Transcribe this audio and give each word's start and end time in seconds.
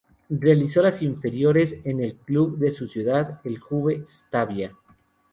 Realizó 0.31 0.81
las 0.81 1.03
inferiores 1.03 1.77
en 1.83 2.01
el 2.01 2.15
club 2.15 2.57
de 2.57 2.73
su 2.73 2.87
ciudad, 2.87 3.39
el 3.43 3.59
Juve 3.59 4.01
Stabia. 4.07 4.75